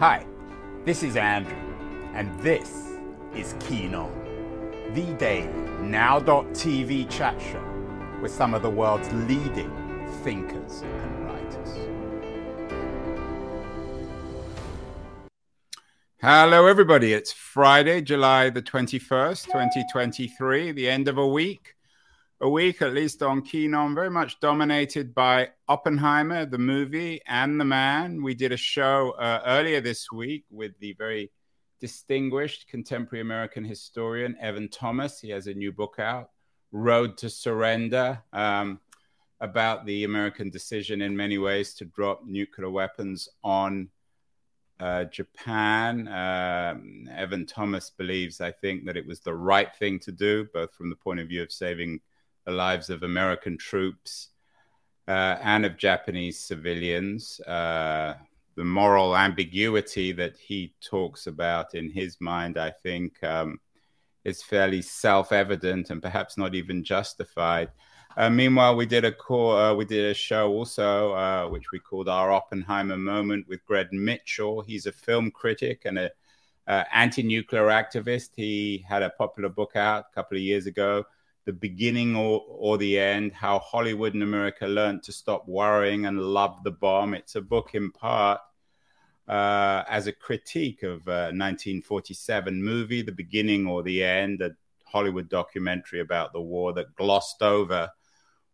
[0.00, 0.24] Hi,
[0.84, 1.58] this is Andrew,
[2.14, 2.92] and this
[3.34, 4.12] is Keen On,
[4.94, 5.48] the daily
[5.80, 7.64] now.tv chat show
[8.22, 9.72] with some of the world's leading
[10.22, 11.88] thinkers and writers.
[16.20, 17.12] Hello, everybody.
[17.12, 21.74] It's Friday, July the 21st, 2023, the end of a week.
[22.40, 27.60] A week, at least on Keen On, very much dominated by Oppenheimer, the movie, and
[27.60, 28.22] the man.
[28.22, 31.32] We did a show uh, earlier this week with the very
[31.80, 35.18] distinguished contemporary American historian Evan Thomas.
[35.18, 36.30] He has a new book out,
[36.70, 38.78] Road to Surrender, um,
[39.40, 43.88] about the American decision in many ways to drop nuclear weapons on
[44.78, 46.06] uh, Japan.
[46.06, 50.72] Um, Evan Thomas believes, I think, that it was the right thing to do, both
[50.72, 52.00] from the point of view of saving
[52.48, 54.28] the lives of American troops
[55.06, 57.40] uh, and of Japanese civilians.
[57.40, 58.14] Uh,
[58.56, 63.60] the moral ambiguity that he talks about in his mind, I think, um,
[64.24, 67.70] is fairly self evident and perhaps not even justified.
[68.16, 71.78] Uh, meanwhile, we did a call, uh, we did a show also, uh, which we
[71.78, 74.62] called our Oppenheimer moment with Greg Mitchell.
[74.62, 76.10] He's a film critic and a
[76.66, 78.30] uh, anti-nuclear activist.
[78.36, 81.04] He had a popular book out a couple of years ago,
[81.48, 86.20] "The Beginning or, or the End: How Hollywood and America Learned to Stop Worrying and
[86.20, 88.42] Love the Bomb." It's a book in part
[89.26, 94.50] uh, as a critique of a 1947 movie, "The Beginning or the End," a
[94.84, 97.90] Hollywood documentary about the war that glossed over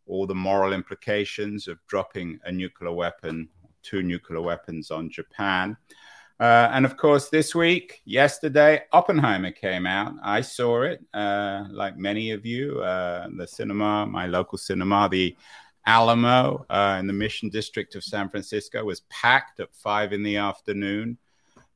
[0.07, 3.49] all the moral implications of dropping a nuclear weapon,
[3.83, 5.77] two nuclear weapons on Japan.
[6.41, 10.15] Uh, and of course, this week, yesterday, Oppenheimer came out.
[10.23, 15.37] I saw it, uh, like many of you, uh, the cinema, my local cinema, the
[15.87, 20.37] Alamo uh, in the Mission District of San Francisco was packed at five in the
[20.39, 21.19] afternoon.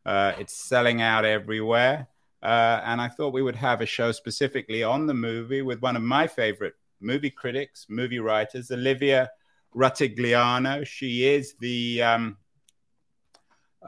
[0.04, 2.08] Uh, it's selling out everywhere.
[2.42, 5.96] Uh, and I thought we would have a show specifically on the movie with one
[5.96, 9.30] of my favorite movie critics, movie writers, Olivia
[9.74, 10.86] Rutigliano.
[10.86, 12.36] She is the um,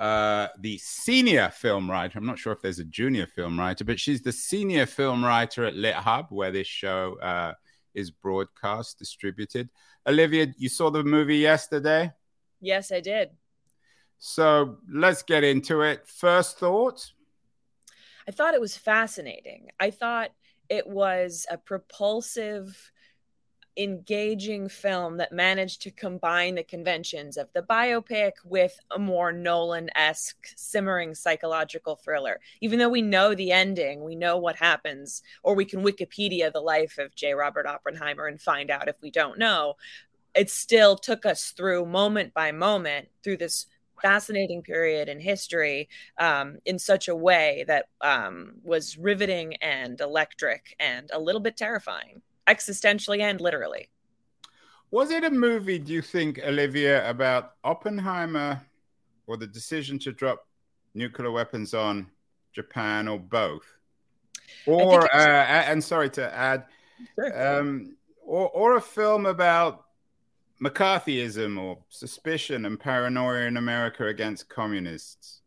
[0.00, 2.18] uh, the senior film writer.
[2.18, 5.66] I'm not sure if there's a junior film writer, but she's the senior film writer
[5.66, 7.52] at Lit Hub, where this show uh,
[7.94, 9.68] is broadcast, distributed.
[10.06, 12.10] Olivia, you saw the movie yesterday?
[12.62, 13.28] Yes, I did.
[14.18, 16.08] So let's get into it.
[16.08, 17.12] First thoughts?
[18.26, 19.68] I thought it was fascinating.
[19.78, 20.30] I thought
[20.70, 22.90] it was a propulsive
[23.82, 29.88] engaging film that managed to combine the conventions of the biopic with a more Nolan
[29.94, 32.40] esque, simmering psychological thriller.
[32.60, 36.60] Even though we know the ending, we know what happens, or we can Wikipedia the
[36.60, 37.32] life of J.
[37.32, 39.74] Robert Oppenheimer and find out if we don't know.
[40.34, 43.66] It still took us through moment by moment through this
[44.02, 50.76] fascinating period in history um, in such a way that um, was riveting and electric
[50.78, 53.88] and a little bit terrifying existentially and literally.
[54.90, 58.60] Was it a movie, do you think, Olivia, about Oppenheimer
[59.26, 60.46] or the decision to drop
[60.94, 62.10] nuclear weapons on
[62.52, 63.64] Japan or both?
[64.66, 66.64] Or, uh, and sorry to add,
[67.14, 67.60] sure.
[67.60, 67.96] um,
[68.26, 69.84] or, or a film about
[70.60, 75.40] McCarthyism or suspicion and paranoia in America against communists?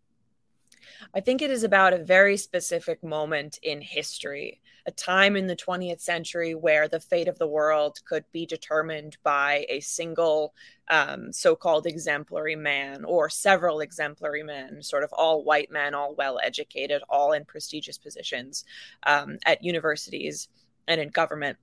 [1.14, 5.56] I think it is about a very specific moment in history a time in the
[5.56, 10.54] 20th century where the fate of the world could be determined by a single
[10.90, 16.14] um, so called exemplary man or several exemplary men, sort of all white men, all
[16.16, 18.66] well educated, all in prestigious positions
[19.06, 20.50] um, at universities
[20.88, 21.58] and in government.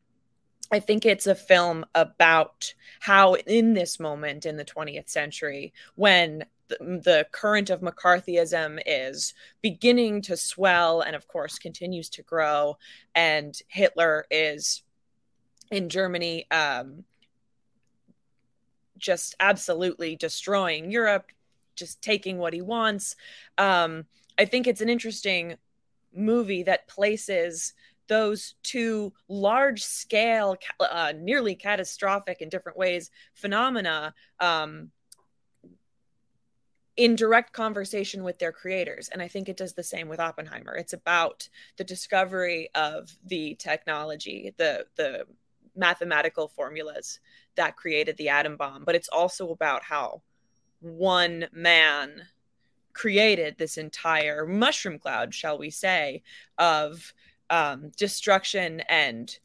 [0.72, 6.44] I think it's a film about how, in this moment in the 20th century, when
[6.78, 12.76] the, current of McCarthyism is beginning to swell and, of course, continues to grow.
[13.14, 14.82] And Hitler is
[15.70, 17.04] in Germany um,
[18.98, 21.26] just absolutely destroying Europe,
[21.75, 23.16] just taking what he wants.
[23.58, 24.05] Um,
[24.38, 25.56] I think it's an interesting
[26.14, 27.75] movie that places
[28.08, 34.90] those two large scale, uh, nearly catastrophic in different ways phenomena um,
[37.00, 39.08] in direct conversation with their creators.
[39.08, 40.76] And I think it does the same with Oppenheimer.
[40.76, 41.49] It's about
[41.79, 45.25] the discovery of the technology, the the
[45.75, 47.19] mathematical formulas
[47.55, 50.20] that created the atom bomb, but it's also about how
[50.81, 52.20] one man
[52.93, 56.23] created this entire mushroom cloud, shall we say,
[56.58, 57.14] of
[57.49, 59.38] um, destruction and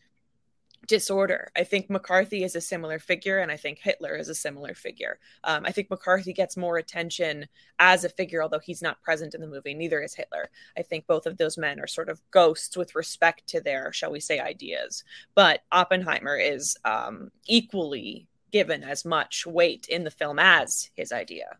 [0.85, 1.51] disorder.
[1.55, 5.19] I think McCarthy is a similar figure, and I think Hitler is a similar figure.
[5.43, 7.47] Um, I think McCarthy gets more attention
[7.79, 9.73] as a figure, although he's not present in the movie.
[9.73, 10.49] Neither is Hitler.
[10.77, 14.11] I think both of those men are sort of ghosts with respect to their, shall
[14.11, 15.03] we say, ideas.
[15.33, 21.57] But Oppenheimer is um, equally given as much weight in the film as his idea.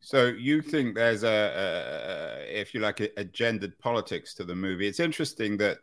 [0.00, 4.54] So you think there's a, a if you like, a, a gendered politics to the
[4.54, 4.86] movie?
[4.86, 5.78] It's interesting that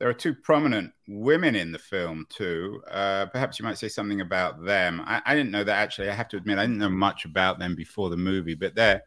[0.00, 2.82] there are two prominent women in the film too.
[2.90, 5.02] Uh, perhaps you might say something about them.
[5.04, 6.08] I, I, didn't know that actually.
[6.08, 9.02] I have to admit, I didn't know much about them before the movie, but they're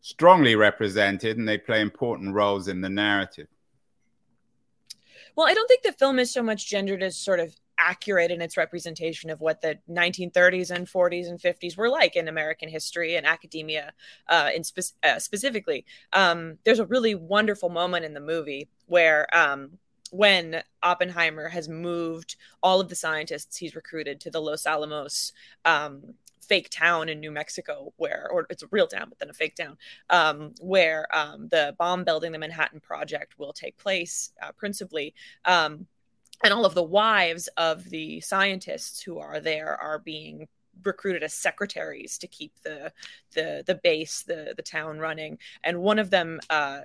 [0.00, 3.46] strongly represented and they play important roles in the narrative.
[5.36, 8.42] Well, I don't think the film is so much gendered as sort of accurate in
[8.42, 13.14] its representation of what the 1930s and 40s and 50s were like in American history
[13.14, 13.92] and academia,
[14.28, 15.84] uh, in spe- uh, specifically.
[16.12, 19.78] Um, there's a really wonderful moment in the movie where um,
[20.10, 25.32] when Oppenheimer has moved all of the scientists he's recruited to the Los Alamos
[25.64, 29.34] um, fake town in New Mexico, where, or it's a real town, but then a
[29.34, 29.76] fake town,
[30.10, 35.14] um, where um, the bomb building, the Manhattan Project, will take place uh, principally.
[35.44, 35.86] Um,
[36.44, 40.46] and all of the wives of the scientists who are there are being
[40.84, 42.92] recruited as secretaries to keep the
[43.34, 46.80] the the base the the town running and one of them uh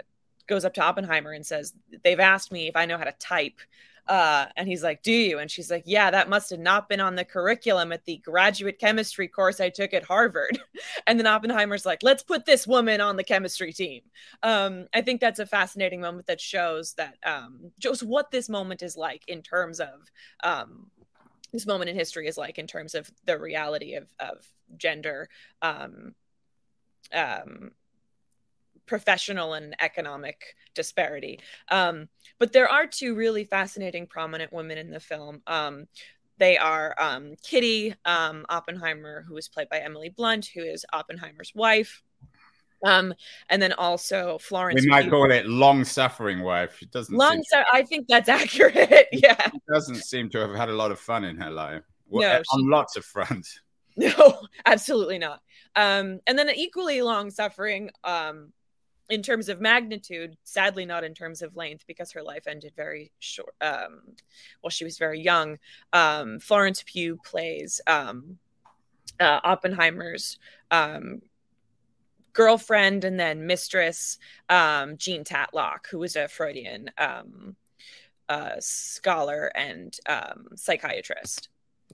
[0.48, 1.74] goes up to Oppenheimer and says,
[2.04, 3.60] They've asked me if I know how to type.
[4.08, 5.40] Uh, and he's like, Do you?
[5.40, 8.80] And she's like, Yeah, that must have not been on the curriculum at the graduate
[8.80, 10.60] chemistry course I took at Harvard.
[11.08, 14.02] and then Oppenheimer's like, Let's put this woman on the chemistry team.
[14.44, 18.82] Um, I think that's a fascinating moment that shows that um, shows what this moment
[18.82, 20.12] is like in terms of
[20.44, 20.90] um,
[21.52, 24.46] this moment in history is like in terms of the reality of, of
[24.78, 25.30] gender
[25.62, 26.16] um,
[27.14, 27.72] um,
[28.92, 31.40] professional and economic disparity.
[31.70, 32.10] Um,
[32.40, 35.42] but there are two really fascinating, prominent women in the film.
[35.48, 35.86] Um,
[36.40, 41.54] they are um, Kitty um, Oppenheimer, who is played by Emily Blunt, who is Oppenheimer's
[41.56, 42.04] wife.
[42.86, 43.14] Um,
[43.48, 44.82] and then also Florence.
[44.82, 46.76] We might call it long-suffering wife.
[46.78, 47.16] She doesn't.
[47.16, 47.42] Long.
[47.46, 49.08] Su- I think that's accurate.
[49.14, 49.52] yeah.
[49.54, 51.84] She doesn't seem to have had a lot of fun in her life.
[52.10, 53.62] Well, no, on she, lots of fronts.
[53.98, 55.42] No, absolutely not.
[55.76, 58.54] Um, and then equally long-suffering um,
[59.12, 63.12] in terms of magnitude, sadly not in terms of length because her life ended very
[63.20, 63.54] short.
[63.60, 64.02] Um,
[64.64, 65.60] well, she was very young.
[65.92, 68.38] Um, Florence Pugh plays um,
[69.20, 70.40] uh, Oppenheimer's
[70.72, 71.22] um,
[72.32, 74.18] girlfriend and then mistress,
[74.50, 77.58] um, Jean Tatlock, who was a Freudian um,
[78.30, 80.00] uh, scholar and
[80.56, 81.50] psychiatrist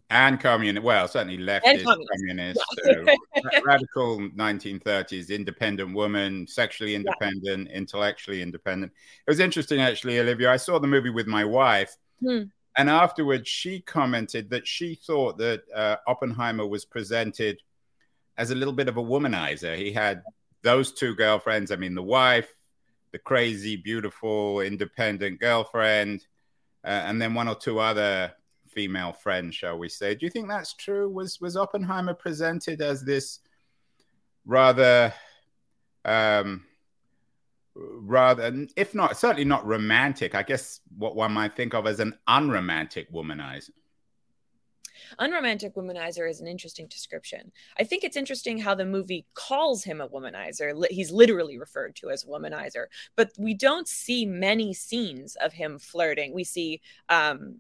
[0.10, 0.84] and communist.
[0.84, 7.76] Well, certainly leftist, communist, communist radical 1930s, independent woman, sexually independent, yeah.
[7.76, 8.94] intellectually independent.
[9.26, 10.52] It was interesting, actually, Olivia.
[10.52, 12.44] I saw the movie with my wife, hmm.
[12.78, 17.62] and afterwards, she commented that she thought that uh, Oppenheimer was presented
[18.38, 19.76] as a little bit of a womanizer.
[19.76, 20.24] He had
[20.62, 21.72] those two girlfriends.
[21.72, 22.54] I mean, the wife,
[23.12, 26.26] the crazy, beautiful, independent girlfriend,
[26.86, 28.32] uh, and then one or two other
[28.78, 30.14] female friend, shall we say.
[30.14, 31.10] Do you think that's true?
[31.10, 33.40] Was was Oppenheimer presented as this
[34.46, 35.12] rather
[36.06, 36.64] um
[37.76, 42.14] rather if not certainly not romantic, I guess what one might think of as an
[42.28, 43.72] unromantic womanizer?
[45.18, 47.52] Unromantic womanizer is an interesting description.
[47.80, 50.86] I think it's interesting how the movie calls him a womanizer.
[50.92, 55.80] He's literally referred to as a womanizer, but we don't see many scenes of him
[55.80, 56.34] flirting.
[56.34, 57.60] We see um,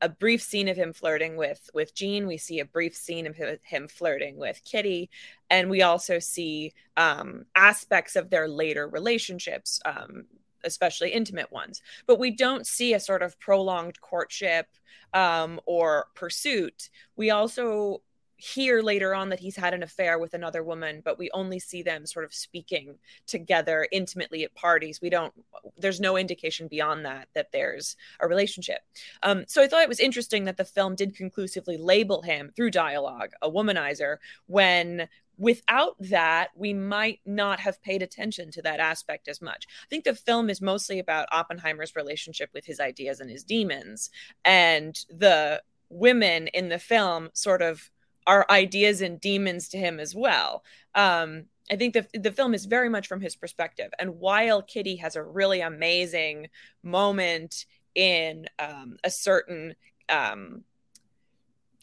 [0.00, 2.26] a brief scene of him flirting with with Jean.
[2.26, 5.10] We see a brief scene of him flirting with Kitty,
[5.48, 10.24] and we also see um, aspects of their later relationships, um,
[10.64, 11.82] especially intimate ones.
[12.06, 14.66] But we don't see a sort of prolonged courtship
[15.14, 16.90] um, or pursuit.
[17.16, 18.02] We also
[18.42, 21.80] hear later on that he's had an affair with another woman, but we only see
[21.80, 25.00] them sort of speaking together intimately at parties.
[25.00, 25.32] We don't,
[25.78, 28.80] there's no indication beyond that that there's a relationship.
[29.22, 32.72] Um, so I thought it was interesting that the film did conclusively label him through
[32.72, 35.08] dialogue a womanizer when
[35.38, 39.66] without that, we might not have paid attention to that aspect as much.
[39.84, 44.10] I think the film is mostly about Oppenheimer's relationship with his ideas and his demons,
[44.44, 47.90] and the women in the film sort of
[48.26, 50.64] are ideas and demons to him as well.
[50.94, 53.90] Um, I think the the film is very much from his perspective.
[53.98, 56.48] And while Kitty has a really amazing
[56.82, 59.74] moment in um, a certain
[60.08, 60.64] um,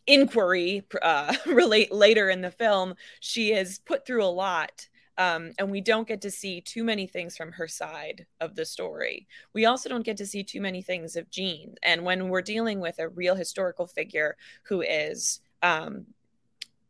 [0.07, 5.69] inquiry uh, relate later in the film, she is put through a lot Um, and
[5.69, 9.27] we don't get to see too many things from her side of the story.
[9.53, 11.75] We also don't get to see too many things of Jean.
[11.83, 16.05] And when we're dealing with a real historical figure who is um,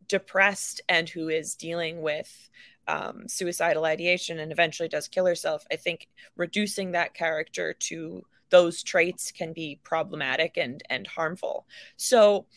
[0.10, 2.50] depressed and who is dealing with
[2.88, 8.82] um, suicidal ideation and eventually does kill herself, I think reducing that character to those
[8.82, 11.68] traits can be problematic and and harmful.
[11.98, 12.48] So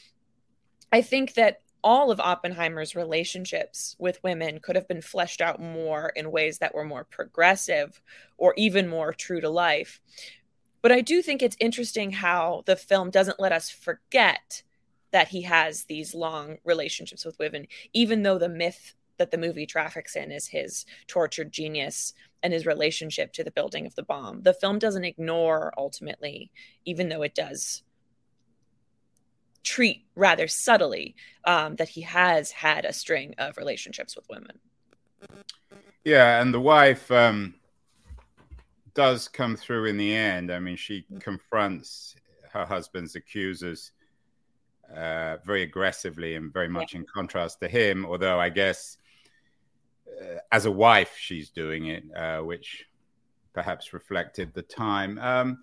[0.91, 6.13] I think that all of Oppenheimer's relationships with women could have been fleshed out more
[6.15, 8.01] in ways that were more progressive
[8.39, 10.01] or even more true to life.
[10.81, 14.63] But I do think it's interesting how the film doesn't let us forget
[15.13, 19.67] that he has these long relationships with women, even though the myth that the movie
[19.67, 24.43] traffics in is his tortured genius and his relationship to the building of the bomb.
[24.43, 26.51] The film doesn't ignore ultimately,
[26.85, 27.83] even though it does
[29.63, 31.15] treat rather subtly
[31.45, 34.59] um, that he has had a string of relationships with women.
[36.05, 37.55] Yeah, and the wife um,
[38.95, 40.51] does come through in the end.
[40.51, 42.17] I mean, she confronts
[42.53, 43.93] her husband's accusers
[44.97, 47.01] uh, very aggressively and very much yeah.
[47.01, 48.99] in contrast to him, although I guess
[50.21, 52.87] uh, as a wife, she's doing it, uh, which
[53.53, 55.19] perhaps reflected the time.
[55.19, 55.59] Um,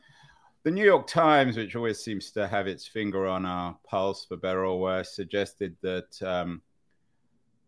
[0.63, 4.37] the New York Times, which always seems to have its finger on our pulse, for
[4.37, 6.61] better or worse, suggested that um,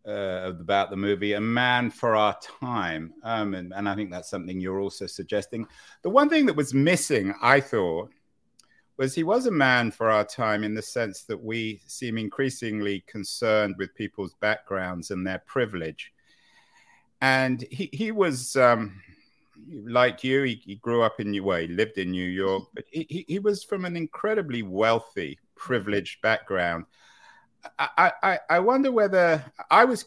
[0.06, 3.14] uh, about the movie, A Man for Our Time.
[3.24, 5.68] Um, and, and I think that's something you're also suggesting.
[6.02, 8.12] The one thing that was missing, I thought,
[9.02, 13.04] was he was a man for our time in the sense that we seem increasingly
[13.08, 16.14] concerned with people's backgrounds and their privilege
[17.22, 19.00] and he he was um,
[19.86, 20.44] like you.
[20.44, 23.40] He, he, grew up in New well, he lived in New York, but he, he
[23.40, 26.86] was from an incredibly wealthy, privileged background.
[27.78, 30.06] I, I I wonder whether I was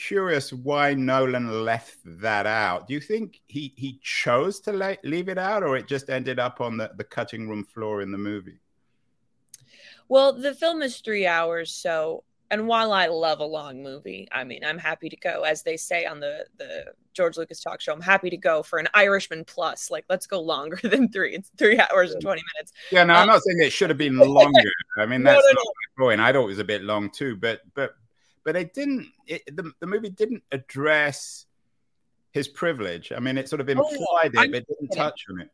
[0.00, 2.88] curious why Nolan left that out.
[2.88, 6.38] Do you think he he chose to le- leave it out, or it just ended
[6.38, 8.60] up on the, the cutting room floor in the movie?
[10.08, 14.42] Well, the film is three hours, so and while I love a long movie, I
[14.42, 17.92] mean, I'm happy to go, as they say on the the George Lucas talk show.
[17.92, 19.90] I'm happy to go for an Irishman plus.
[19.90, 21.34] Like, let's go longer than three.
[21.34, 22.72] It's three hours and twenty minutes.
[22.90, 24.72] Yeah, no, um, I'm not saying it should have been longer.
[24.96, 25.64] I mean, that's no, no, not
[25.98, 26.04] no.
[26.04, 26.20] point.
[26.20, 27.94] I thought it was a bit long too, but but
[28.44, 29.08] but it didn't.
[29.26, 31.46] It, the the movie didn't address
[32.32, 33.12] his privilege.
[33.12, 35.50] I mean, it sort of oh, implied oh, it, but it didn't touch on it.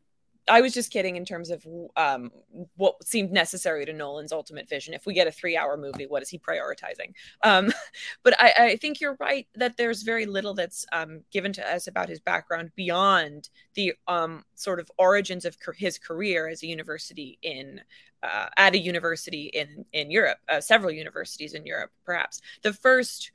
[0.47, 2.31] I was just kidding in terms of um,
[2.75, 4.93] what seemed necessary to Nolan's ultimate vision.
[4.93, 7.13] If we get a three-hour movie, what is he prioritizing?
[7.43, 7.71] Um,
[8.23, 11.87] but I, I, think you're right that there's very little that's um, given to us
[11.87, 17.37] about his background beyond the um, sort of origins of his career as a university
[17.41, 17.81] in
[18.23, 23.31] uh, at a university in in Europe, uh, several universities in Europe, perhaps the first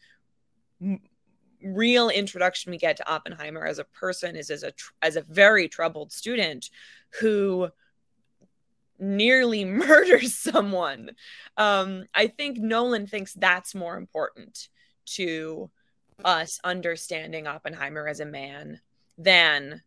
[1.64, 5.69] real introduction we get to Oppenheimer as a person is as a as a very
[5.69, 6.71] troubled student
[7.21, 7.69] who
[8.99, 11.11] nearly murders someone.
[11.57, 14.69] Um, I think Nolan thinks that's more important
[15.04, 15.71] to
[16.25, 18.81] us understanding Oppenheimer as a man
[19.19, 19.83] than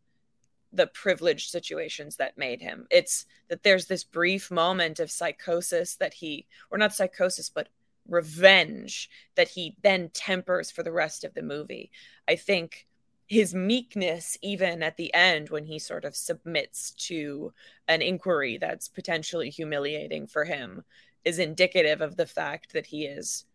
[0.73, 2.85] the privileged situations that made him.
[2.91, 7.69] It's that there's this brief moment of psychosis that he, or not psychosis, but
[8.07, 11.91] revenge that he then tempers for the rest of the movie.
[12.27, 12.87] I think
[13.27, 17.53] his meekness, even at the end, when he sort of submits to
[17.87, 20.83] an inquiry that's potentially humiliating for him,
[21.23, 23.45] is indicative of the fact that he is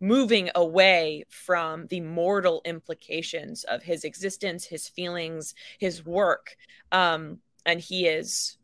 [0.00, 6.56] moving away from the mortal implications of his existence, his feelings, his work.
[6.92, 8.58] Um, and he is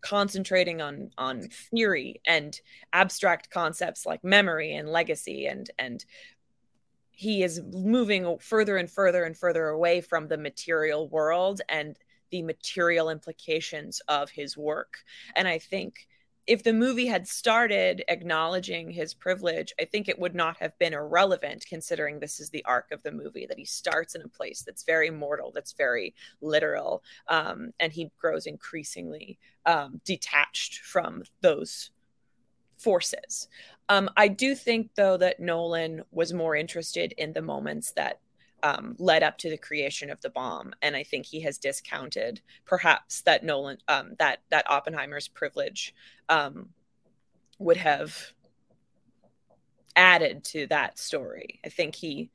[0.00, 2.60] concentrating on on theory and
[2.92, 6.04] abstract concepts like memory and legacy and and
[7.14, 11.96] he is moving further and further and further away from the material world and
[12.30, 14.98] the material implications of his work.
[15.36, 16.08] And i think
[16.46, 20.92] if the movie had started acknowledging his privilege, I think it would not have been
[20.92, 24.62] irrelevant considering this is the arc of the movie that he starts in a place
[24.62, 31.90] that's very mortal, that's very literal, um, and he grows increasingly um, detached from those
[32.84, 33.48] forces.
[33.88, 38.20] Um, I do think, though, that Nolan was more interested in the moments that
[38.62, 42.40] um, led up to the creation of the bomb, and I think he has discounted
[42.64, 45.94] perhaps that Nolan um, that that Oppenheimer's privilege
[46.30, 46.70] um,
[47.58, 48.32] would have
[49.96, 51.60] added to that story.
[51.64, 52.30] I think he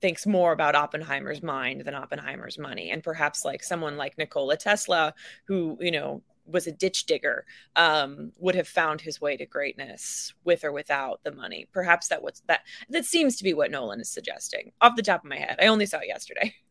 [0.00, 5.14] thinks more about Oppenheimer's mind than Oppenheimer's money, and perhaps like someone like Nikola Tesla,
[5.44, 7.44] who you know was a ditch digger
[7.76, 11.68] um, would have found his way to greatness with or without the money.
[11.72, 14.72] Perhaps that was that that seems to be what Nolan is suggesting.
[14.80, 16.54] Off the top of my head, I only saw it yesterday.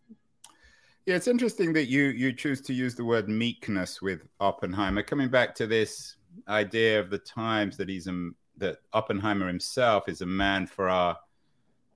[1.05, 5.01] Yeah, it's interesting that you you choose to use the word meekness with Oppenheimer.
[5.01, 10.21] Coming back to this idea of the times that he's a, that Oppenheimer himself is
[10.21, 11.17] a man for our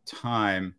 [0.05, 0.73] time.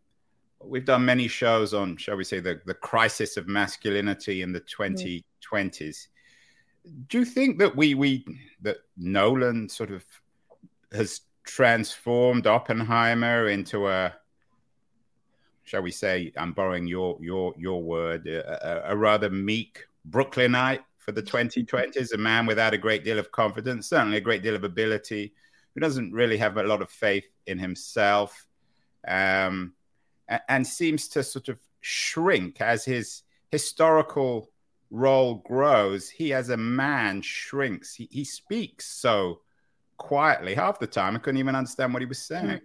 [0.61, 4.63] We've done many shows on, shall we say, the, the crisis of masculinity in the
[4.63, 5.23] 2020s.
[5.45, 6.14] Mm-hmm.
[7.09, 8.25] Do you think that we we
[8.63, 10.05] that Nolan sort of
[10.93, 14.15] has transformed Oppenheimer into a
[15.65, 21.13] shall we say, I'm borrowing your your your word, a, a rather meek Brooklynite for
[21.13, 24.65] the 2020s, a man without a great deal of confidence, certainly a great deal of
[24.65, 25.35] ability,
[25.75, 28.47] who doesn't really have a lot of faith in himself,
[29.09, 29.73] um,
[30.29, 34.51] and, and seems to sort of shrink as his historical
[34.95, 36.09] role grows.
[36.09, 37.95] He, as a man, shrinks.
[37.95, 39.41] He, he speaks so
[39.97, 40.55] quietly.
[40.55, 42.47] Half the time, I couldn't even understand what he was saying.
[42.47, 42.65] Mm-hmm.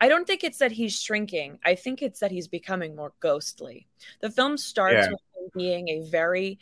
[0.00, 1.58] I don't think it's that he's shrinking.
[1.64, 3.86] I think it's that he's becoming more ghostly.
[4.20, 5.10] The film starts yeah.
[5.10, 6.58] with him being a very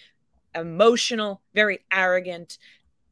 [0.54, 2.58] emotional, very arrogant,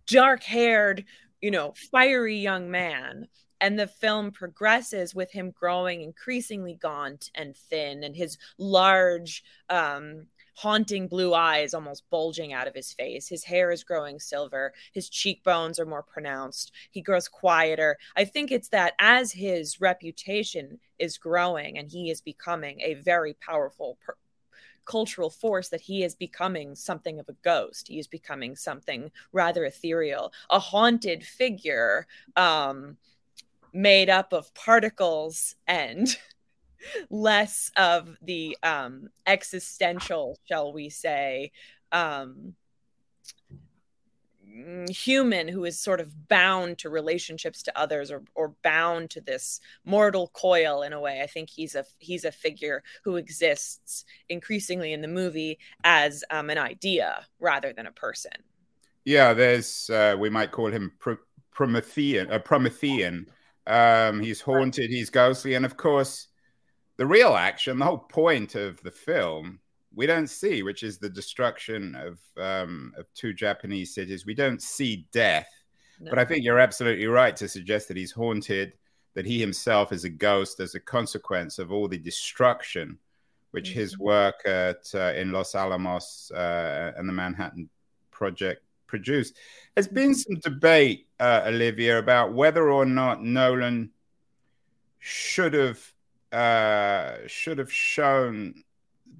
[0.06, 1.04] dark haired,
[1.40, 3.28] you know, fiery young man.
[3.60, 10.26] And the film progresses with him growing increasingly gaunt and thin, and his large, um,
[10.54, 13.28] haunting blue eyes almost bulging out of his face.
[13.28, 14.72] His hair is growing silver.
[14.92, 16.72] His cheekbones are more pronounced.
[16.90, 17.98] He grows quieter.
[18.16, 23.34] I think it's that as his reputation is growing and he is becoming a very
[23.34, 24.16] powerful per-
[24.84, 27.88] cultural force that he is becoming something of a ghost.
[27.88, 32.06] He is becoming something rather ethereal, a haunted figure
[32.36, 32.96] um,
[33.72, 36.16] made up of particles and
[37.10, 41.52] less of the um, existential, shall we say,
[41.92, 42.54] um,
[44.88, 49.60] human who is sort of bound to relationships to others or, or bound to this
[49.84, 51.20] mortal coil in a way.
[51.22, 56.50] I think he's a he's a figure who exists increasingly in the movie as um,
[56.50, 58.32] an idea rather than a person.
[59.04, 61.14] Yeah there's uh, we might call him Pr-
[61.50, 63.26] promethean a promethean.
[63.66, 66.28] Um, he's haunted he's ghostly and of course
[66.96, 69.60] the real action, the whole point of the film,
[69.94, 74.26] we don't see, which is the destruction of um, of two Japanese cities.
[74.26, 75.48] We don't see death,
[76.00, 76.10] no.
[76.10, 78.74] but I think you're absolutely right to suggest that he's haunted,
[79.14, 82.98] that he himself is a ghost as a consequence of all the destruction,
[83.52, 83.80] which mm-hmm.
[83.80, 87.68] his work at uh, in Los Alamos uh, and the Manhattan
[88.10, 89.36] Project produced.
[89.74, 90.34] There's been mm-hmm.
[90.34, 93.90] some debate, uh, Olivia, about whether or not Nolan
[94.98, 95.93] should have
[96.34, 98.64] uh, should have shown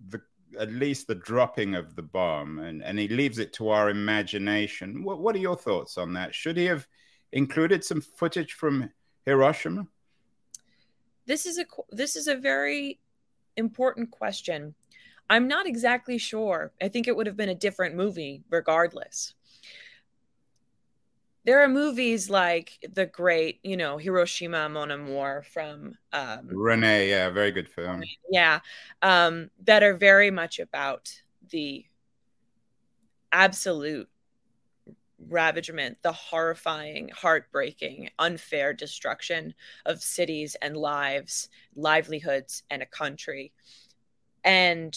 [0.09, 0.21] the
[0.59, 5.03] at least the dropping of the bomb, and, and he leaves it to our imagination.
[5.03, 6.35] What, what are your thoughts on that?
[6.35, 6.87] Should he have
[7.33, 8.91] included some footage from
[9.25, 9.87] Hiroshima?
[11.27, 12.99] This is a this is a very
[13.57, 14.75] important question.
[15.31, 16.73] I'm not exactly sure.
[16.83, 19.35] I think it would have been a different movie regardless
[21.45, 27.11] there are movies like the great, you know, Hiroshima Mon Amour from um, Resnais.
[27.11, 28.03] Yeah, very good film.
[28.31, 28.61] Yeah,
[29.03, 31.13] um, that are very much about
[31.51, 31.85] the
[33.33, 34.09] absolute
[35.29, 39.55] ravagement, the horrifying, heartbreaking, unfair destruction
[39.87, 43.53] of cities and lives, livelihoods, and a country.
[44.45, 44.97] And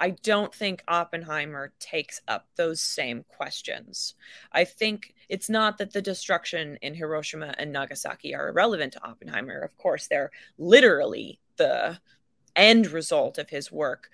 [0.00, 4.14] I don't think Oppenheimer takes up those same questions.
[4.50, 9.60] I think it's not that the destruction in Hiroshima and Nagasaki are irrelevant to Oppenheimer.
[9.60, 11.98] Of course, they're literally the
[12.56, 14.08] end result of his work.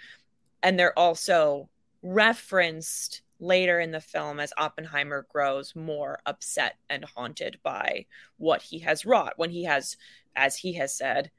[0.62, 1.68] And they're also
[2.02, 8.06] referenced later in the film as Oppenheimer grows more upset and haunted by
[8.38, 9.96] what he has wrought when he has,
[10.34, 11.30] as he has said,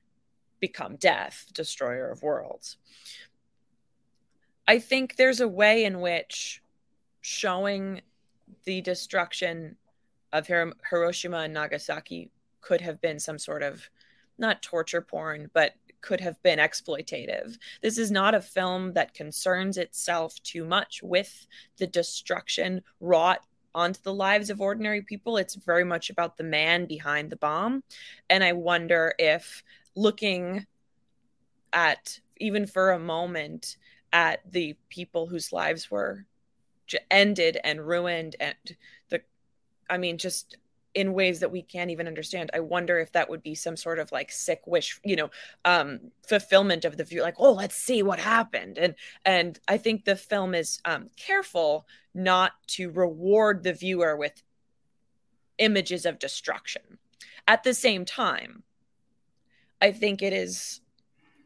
[0.60, 2.78] become death, destroyer of worlds.
[4.68, 6.62] I think there's a way in which
[7.22, 8.02] showing
[8.66, 9.78] the destruction
[10.34, 13.90] of Hiroshima and Nagasaki could have been some sort of
[14.38, 17.58] not torture porn, but could have been exploitative.
[17.82, 23.40] This is not a film that concerns itself too much with the destruction wrought
[23.74, 25.38] onto the lives of ordinary people.
[25.38, 27.84] It's very much about the man behind the bomb.
[28.30, 29.64] And I wonder if
[29.96, 30.66] looking
[31.74, 33.78] at, even for a moment,
[34.14, 36.26] at the people whose lives were
[37.12, 38.56] ended and ruined and
[39.10, 39.22] the
[39.90, 40.58] i mean just
[40.98, 42.50] in ways that we can't even understand.
[42.56, 45.30] I wonder if that would be some sort of like sick wish, you know,
[45.64, 48.80] um, fulfillment of the view, like, oh, let's see what happened.
[48.80, 54.42] And and I think the film is um, careful not to reward the viewer with
[55.60, 56.98] images of destruction.
[57.48, 58.64] At the same time,
[59.80, 60.82] I think it is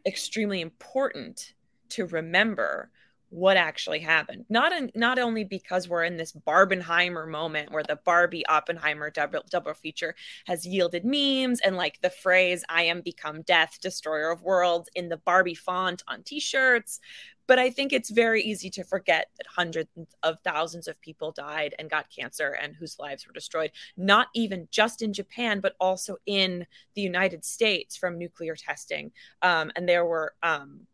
[0.06, 1.54] extremely important
[1.91, 2.89] to remember
[3.30, 4.45] what actually happened.
[4.49, 9.43] Not in, not only because we're in this Barbenheimer moment where the Barbie Oppenheimer double,
[9.49, 10.15] double feature
[10.47, 15.08] has yielded memes and like the phrase "I am become death, destroyer of worlds" in
[15.08, 16.99] the Barbie font on T-shirts,
[17.47, 19.89] but I think it's very easy to forget that hundreds
[20.23, 24.67] of thousands of people died and got cancer and whose lives were destroyed, not even
[24.71, 29.12] just in Japan, but also in the United States from nuclear testing.
[29.41, 30.88] Um, and there were um,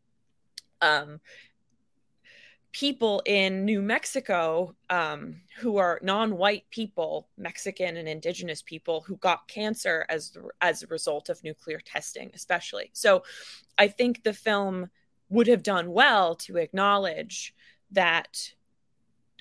[0.81, 1.19] um,
[2.77, 9.47] people in New Mexico um, who are non-white people, Mexican and indigenous people, who got
[9.47, 12.91] cancer as as a result of nuclear testing, especially.
[12.93, 13.23] So,
[13.77, 14.89] I think the film
[15.29, 17.55] would have done well to acknowledge
[17.91, 18.53] that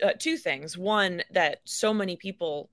[0.02, 2.68] uh, two things: one, that so many people's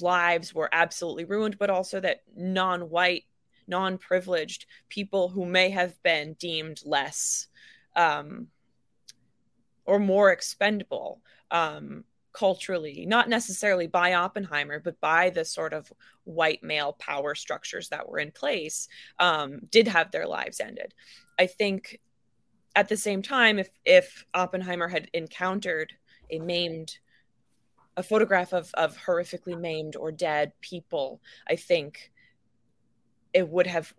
[0.00, 3.24] lives were absolutely ruined, but also that non-white,
[3.68, 7.48] non-privileged people who may have been deemed less.
[7.96, 8.48] Um,
[9.86, 15.90] or more expendable um, culturally, not necessarily by Oppenheimer, but by the sort of
[16.24, 20.92] white male power structures that were in place, um, did have their lives ended.
[21.38, 22.00] I think
[22.74, 25.94] at the same time, if if Oppenheimer had encountered
[26.30, 26.98] a maimed
[27.96, 32.12] a photograph of, of horrifically maimed or dead people, I think
[33.32, 33.94] it would have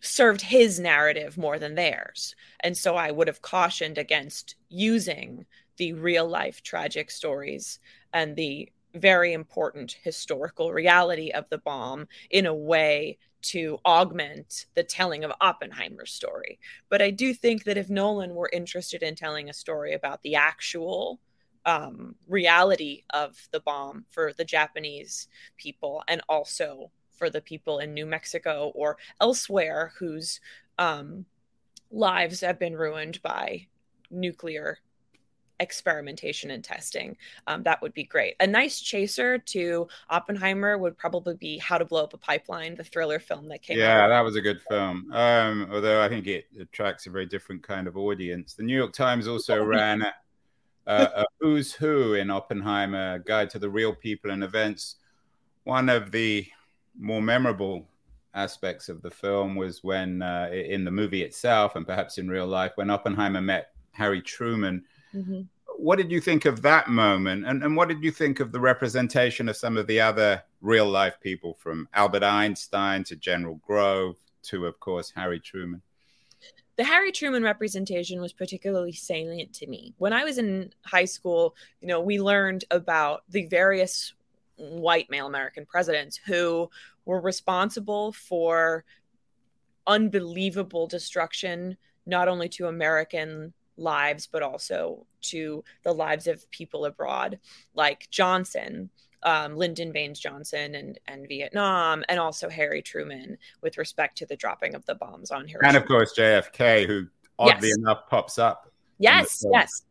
[0.00, 2.34] served his narrative more than theirs.
[2.60, 7.78] And so I would have cautioned against using the real life tragic stories
[8.12, 14.82] and the very important historical reality of the bomb in a way to augment the
[14.82, 16.58] telling of Oppenheimer's story.
[16.88, 20.34] But I do think that if Nolan were interested in telling a story about the
[20.34, 21.20] actual
[21.66, 27.92] um, reality of the bomb for the Japanese people and also for the people in
[27.92, 30.40] New Mexico or elsewhere whose
[30.78, 31.26] um,
[31.90, 33.66] lives have been ruined by
[34.10, 34.78] nuclear
[35.60, 37.14] experimentation and testing.
[37.46, 38.36] Um, that would be great.
[38.40, 42.84] A nice chaser to Oppenheimer would probably be How to Blow Up a Pipeline, the
[42.84, 44.08] thriller film that came yeah, out.
[44.08, 45.12] that was a good film.
[45.12, 48.54] Um, although I think it attracts a very different kind of audience.
[48.54, 50.06] The New York Times also ran
[50.86, 54.96] uh, a Who's Who in Oppenheimer, Guide to the Real People and Events.
[55.64, 56.46] One of the
[57.00, 57.88] more memorable
[58.34, 62.46] aspects of the film was when, uh, in the movie itself, and perhaps in real
[62.46, 64.84] life, when Oppenheimer met Harry Truman.
[65.14, 65.42] Mm-hmm.
[65.76, 67.46] What did you think of that moment?
[67.46, 70.88] And, and what did you think of the representation of some of the other real
[70.88, 75.82] life people from Albert Einstein to General Grove to, of course, Harry Truman?
[76.80, 79.92] the Harry Truman representation was particularly salient to me.
[79.98, 84.14] When I was in high school, you know, we learned about the various
[84.60, 86.70] white male American presidents who
[87.04, 88.84] were responsible for
[89.86, 97.38] unbelievable destruction, not only to American lives, but also to the lives of people abroad,
[97.74, 98.90] like Johnson,
[99.22, 104.36] um, Lyndon Baines Johnson, and, and Vietnam, and also Harry Truman with respect to the
[104.36, 105.68] dropping of the bombs on Hiroshima.
[105.68, 107.06] And of course, JFK, who
[107.38, 107.78] oddly yes.
[107.78, 108.70] enough pops up.
[108.98, 109.82] Yes, yes.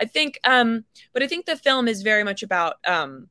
[0.00, 3.28] I think, um, but I think the film is very much about um,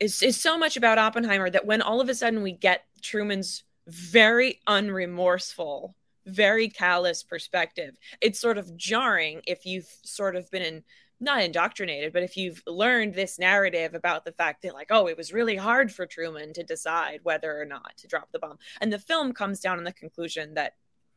[0.00, 3.64] is, is so much about Oppenheimer that when all of a sudden we get Truman's
[3.86, 5.94] very unremorseful,
[6.26, 10.84] very callous perspective, it's sort of jarring if you've sort of been in
[11.18, 15.16] not indoctrinated, but if you've learned this narrative about the fact that, like, oh, it
[15.16, 18.58] was really hard for Truman to decide whether or not to drop the bomb.
[18.80, 20.74] And the film comes down on the conclusion that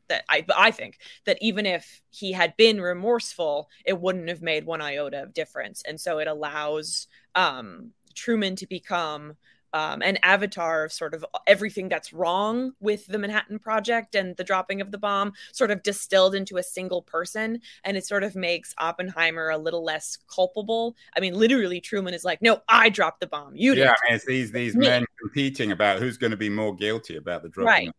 [0.07, 4.65] that I I think that even if he had been remorseful, it wouldn't have made
[4.65, 5.83] one iota of difference.
[5.87, 9.35] And so it allows um Truman to become
[9.73, 14.43] um, an avatar of sort of everything that's wrong with the Manhattan Project and the
[14.43, 17.61] dropping of the bomb, sort of distilled into a single person.
[17.83, 20.95] And it sort of makes Oppenheimer a little less culpable.
[21.15, 23.55] I mean, literally, Truman is like, "No, I dropped the bomb.
[23.55, 26.49] You did." Yeah, I mean, it's these these men competing about who's going to be
[26.49, 27.87] more guilty about the dropping.
[27.87, 27.95] Right.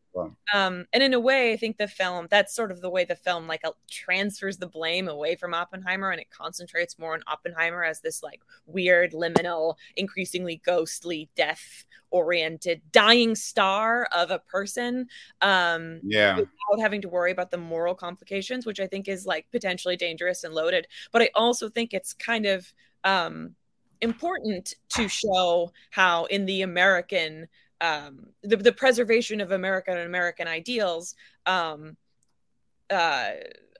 [0.55, 3.17] Um, and in a way, I think the film that's sort of the way the
[3.17, 7.85] film like uh, transfers the blame away from Oppenheimer and it concentrates more on Oppenheimer
[7.85, 15.09] as this like weird, liminal, increasingly ghostly, death oriented, dying star of a person.
[15.41, 16.37] Um, yeah.
[16.37, 20.45] Without having to worry about the moral complications, which I think is like potentially dangerous
[20.45, 20.87] and loaded.
[21.13, 22.73] But I also think it's kind of
[23.05, 23.55] um,
[24.01, 27.49] important to show how in the American
[27.81, 31.15] um, the, the preservation of American and American ideals,
[31.47, 31.97] um,
[32.91, 33.31] uh,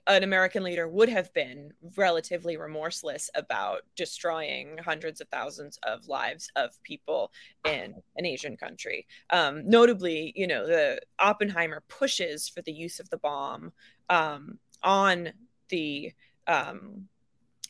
[0.07, 6.49] an American leader would have been relatively remorseless about destroying hundreds of thousands of lives
[6.55, 7.31] of people
[7.65, 9.05] in an Asian country.
[9.29, 13.71] Um, notably, you know, the Oppenheimer pushes for the use of the bomb
[14.09, 15.33] um, on
[15.69, 16.13] the
[16.47, 17.07] um,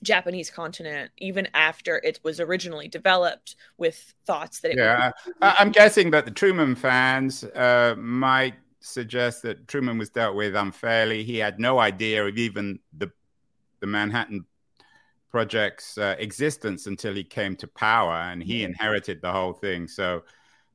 [0.03, 4.77] Japanese continent, even after it was originally developed, with thoughts that it.
[4.77, 10.35] Yeah, would- I'm guessing that the Truman fans uh, might suggest that Truman was dealt
[10.35, 11.23] with unfairly.
[11.23, 13.11] He had no idea of even the
[13.79, 14.45] the Manhattan
[15.29, 19.87] Project's uh, existence until he came to power, and he inherited the whole thing.
[19.87, 20.23] So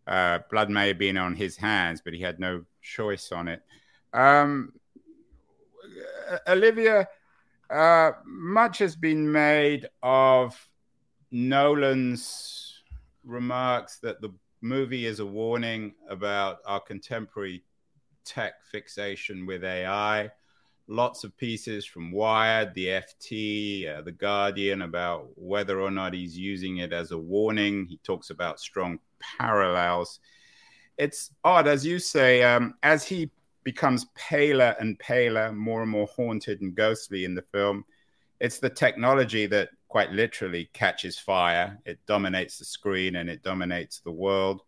[0.06, 3.62] uh, blood may have been on his hands, but he had no choice on it.
[4.12, 4.72] Um,
[6.48, 7.06] Olivia,
[7.70, 10.68] uh, much has been made of
[11.30, 12.82] Nolan's
[13.24, 17.64] remarks that the movie is a warning about our contemporary
[18.24, 20.30] tech fixation with AI.
[20.88, 26.38] Lots of pieces from Wired, the FT, uh, the Guardian about whether or not he's
[26.38, 27.86] using it as a warning.
[27.86, 29.00] He talks about strong
[29.38, 30.20] parallels.
[30.96, 33.30] It's odd, as you say, um, as he
[33.66, 37.84] becomes paler and paler, more and more haunted and ghostly in the film.
[38.38, 41.76] It's the technology that quite literally catches fire.
[41.84, 44.62] It dominates the screen and it dominates the world.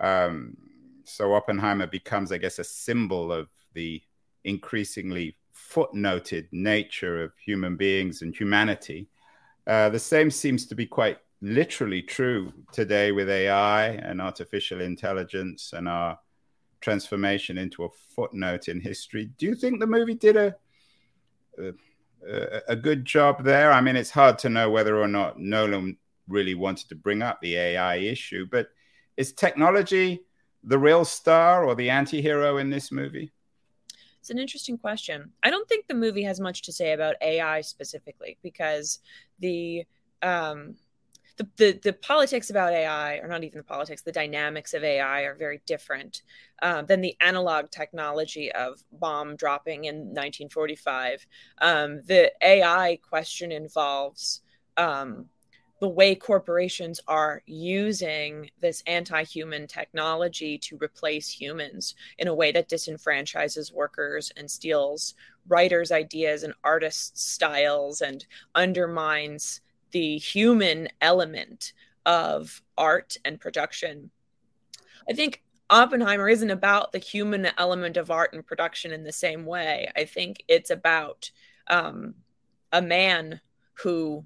[0.00, 0.56] Um,
[1.04, 4.00] so Oppenheimer becomes, I guess, a symbol of the
[4.44, 9.06] increasingly footnoted nature of human beings and humanity.
[9.66, 15.74] Uh, the same seems to be quite literally true today with AI and artificial intelligence
[15.74, 16.18] and our
[16.84, 19.30] transformation into a footnote in history.
[19.38, 20.54] Do you think the movie did a,
[21.58, 23.72] a, a good job there?
[23.72, 25.96] I mean, it's hard to know whether or not Nolan
[26.28, 28.68] really wanted to bring up the AI issue, but
[29.16, 30.20] is technology
[30.62, 33.32] the real star or the anti-hero in this movie?
[34.20, 35.32] It's an interesting question.
[35.42, 39.00] I don't think the movie has much to say about AI specifically because
[39.38, 39.84] the
[40.22, 40.76] um,
[41.36, 45.22] the, the, the politics about AI, or not even the politics, the dynamics of AI
[45.22, 46.22] are very different
[46.62, 51.26] uh, than the analog technology of bomb dropping in 1945.
[51.60, 54.42] Um, the AI question involves
[54.76, 55.26] um,
[55.80, 62.68] the way corporations are using this anti-human technology to replace humans in a way that
[62.68, 65.14] disenfranchises workers and steals
[65.48, 69.60] writers ideas and artists styles and undermines
[69.94, 71.72] the human element
[72.04, 74.10] of art and production.
[75.08, 79.46] I think oppenheimer isn't about the human element of art and production in the same
[79.46, 79.88] way.
[79.96, 81.30] I think it's about
[81.68, 82.16] um,
[82.72, 83.40] a man
[83.74, 84.24] who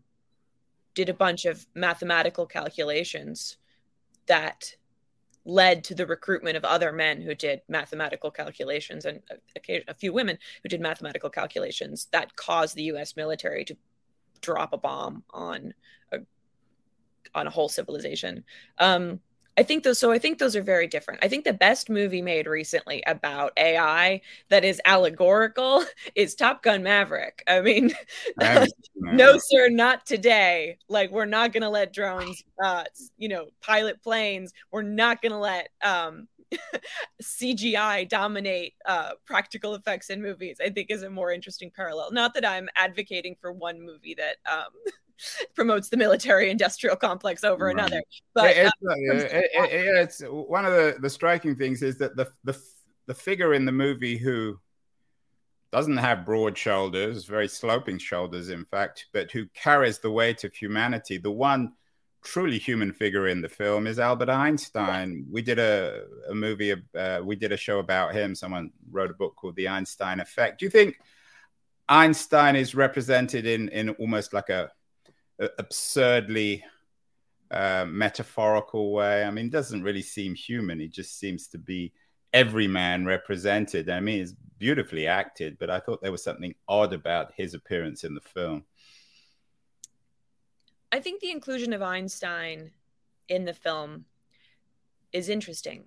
[0.94, 3.58] did a bunch of mathematical calculations
[4.26, 4.74] that
[5.44, 9.20] led to the recruitment of other men who did mathematical calculations and
[9.54, 13.76] a, a, few women who did mathematical calculations that caused the US military to
[14.40, 15.74] drop a bomb on
[16.12, 16.18] a
[17.34, 18.44] on a whole civilization.
[18.78, 19.20] Um,
[19.58, 21.24] I think those so I think those are very different.
[21.24, 24.20] I think the best movie made recently about AI
[24.50, 27.42] that is allegorical is Top Gun Maverick.
[27.48, 27.92] I mean,
[28.96, 30.78] no sir, not today.
[30.88, 32.84] Like we're not going to let drones uh
[33.16, 34.52] you know, pilot planes.
[34.70, 36.28] We're not going to let um
[37.22, 42.12] CGI dominate uh, practical effects in movies, I think is a more interesting parallel.
[42.12, 44.92] Not that I'm advocating for one movie that um,
[45.54, 47.74] promotes the military industrial complex over right.
[47.74, 48.02] another.
[48.34, 52.30] But it's, uh, it, it, it's, one of the, the striking things is that the,
[52.44, 52.58] the
[53.08, 54.60] the figure in the movie who
[55.72, 60.54] doesn't have broad shoulders, very sloping shoulders, in fact, but who carries the weight of
[60.54, 61.72] humanity, the one
[62.22, 65.26] truly human figure in the film is Albert Einstein.
[65.30, 68.34] We did a, a movie, uh, we did a show about him.
[68.34, 70.60] Someone wrote a book called The Einstein Effect.
[70.60, 70.98] Do you think
[71.88, 74.70] Einstein is represented in, in almost like a
[75.58, 76.64] absurdly
[77.50, 79.24] uh, metaphorical way.
[79.24, 80.80] I mean, it doesn't really seem human.
[80.80, 81.92] It just seems to be
[82.32, 83.88] every man represented.
[83.88, 88.04] I mean, it's beautifully acted, but I thought there was something odd about his appearance
[88.04, 88.64] in the film.
[90.90, 92.70] I think the inclusion of Einstein
[93.28, 94.06] in the film
[95.12, 95.84] is interesting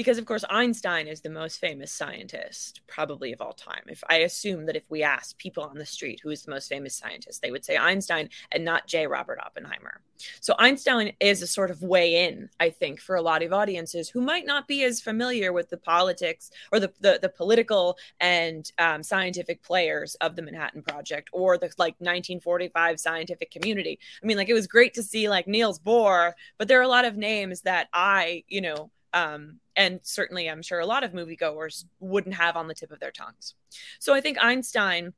[0.00, 3.82] because of course Einstein is the most famous scientist probably of all time.
[3.86, 6.70] If I assume that if we asked people on the street who is the most
[6.70, 9.06] famous scientist, they would say Einstein and not J.
[9.06, 10.00] Robert Oppenheimer.
[10.40, 14.08] So Einstein is a sort of way in, I think, for a lot of audiences
[14.08, 18.72] who might not be as familiar with the politics or the the, the political and
[18.78, 23.98] um, scientific players of the Manhattan Project or the like 1945 scientific community.
[24.22, 26.88] I mean, like it was great to see like Niels Bohr, but there are a
[26.88, 31.12] lot of names that I, you know, um, and certainly I'm sure a lot of
[31.12, 33.54] moviegoers wouldn't have on the tip of their tongues.
[33.98, 35.12] So I think Einstein,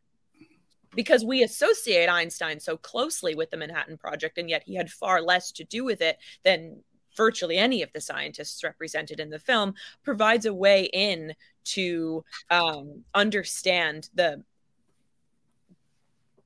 [0.95, 5.23] because we associate Einstein so closely with the Manhattan Project, and yet he had far
[5.23, 6.83] less to do with it than
[7.17, 13.05] virtually any of the scientists represented in the film, provides a way in to um,
[13.15, 14.43] understand the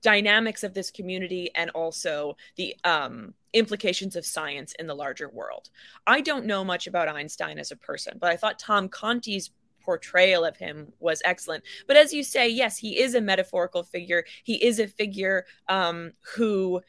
[0.06, 5.68] dynamics of this community and also the um, implications of science in the larger world.
[6.06, 9.50] I don't know much about Einstein as a person, but I thought Tom Conti's
[9.82, 11.64] portrayal of him was excellent.
[11.88, 14.24] But as you say, yes, he is a metaphorical figure.
[14.44, 16.82] He is a figure um, who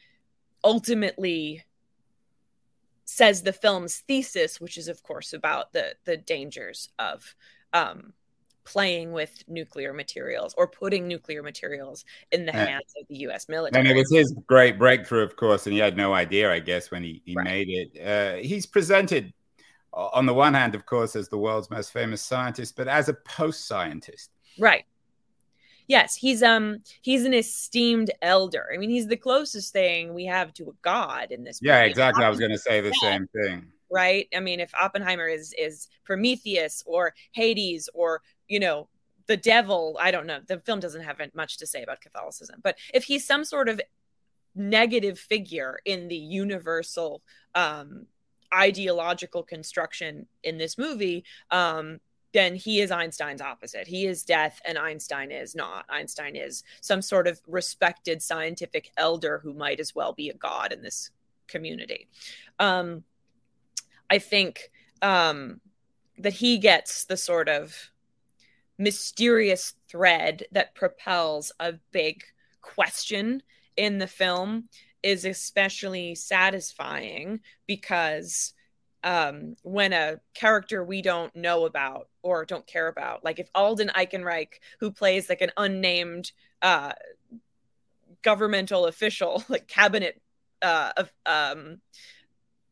[0.62, 1.64] ultimately
[3.04, 7.34] says the film's thesis, which is of course about the the dangers of
[7.72, 8.12] um,
[8.68, 13.48] playing with nuclear materials or putting nuclear materials in the hands of the U.S.
[13.48, 13.80] military.
[13.80, 16.90] And it was his great breakthrough, of course, and he had no idea, I guess,
[16.90, 17.44] when he, he right.
[17.44, 18.06] made it.
[18.06, 19.32] Uh, he's presented,
[19.94, 23.14] on the one hand, of course, as the world's most famous scientist, but as a
[23.14, 24.30] post-scientist.
[24.58, 24.84] Right.
[25.86, 28.68] Yes, he's um he's an esteemed elder.
[28.74, 31.60] I mean, he's the closest thing we have to a god in this.
[31.62, 31.88] Yeah, movie.
[31.88, 32.24] exactly.
[32.24, 35.88] I was going to say the same thing right i mean if oppenheimer is is
[36.04, 38.88] prometheus or hades or you know,
[39.26, 40.40] the devil, I don't know.
[40.46, 43.80] The film doesn't have much to say about Catholicism, but if he's some sort of
[44.54, 47.22] negative figure in the universal
[47.54, 48.06] um,
[48.54, 52.00] ideological construction in this movie, um,
[52.32, 53.86] then he is Einstein's opposite.
[53.86, 55.86] He is death, and Einstein is not.
[55.88, 60.72] Einstein is some sort of respected scientific elder who might as well be a god
[60.72, 61.10] in this
[61.46, 62.08] community.
[62.58, 63.04] Um,
[64.10, 65.60] I think um,
[66.18, 67.90] that he gets the sort of
[68.78, 72.22] mysterious thread that propels a big
[72.60, 73.42] question
[73.76, 74.68] in the film
[75.02, 78.52] is especially satisfying because
[79.04, 83.90] um, when a character we don't know about or don't care about, like if Alden
[83.96, 86.92] Ehrenreich, who plays like an unnamed uh,
[88.22, 90.20] governmental official, like cabinet
[90.62, 91.80] uh, um,